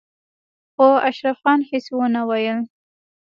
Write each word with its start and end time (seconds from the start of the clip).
خو 0.73 0.87
اشرف 1.09 1.37
خان 1.41 1.59
هېڅ 1.69 1.85
ونه 1.97 2.21
ويل. 2.29 2.59